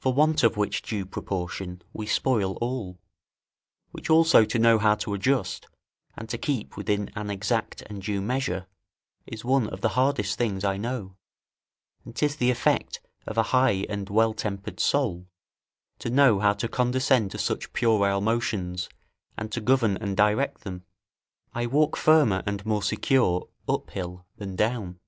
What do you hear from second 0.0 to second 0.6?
For want of